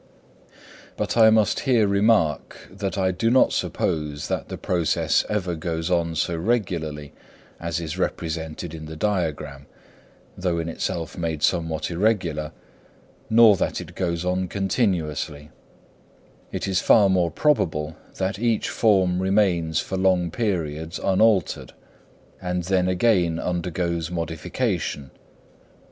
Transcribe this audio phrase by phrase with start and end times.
[0.97, 5.91] But I must here remark that I do not suppose that the process ever goes
[5.91, 7.13] on so regularly
[7.59, 9.67] as is represented in the diagram,
[10.35, 12.51] though in itself made somewhat irregular,
[13.29, 15.51] nor that it goes on continuously;
[16.51, 21.73] it is far more probable that each form remains for long periods unaltered,
[22.41, 25.11] and then again undergoes modification.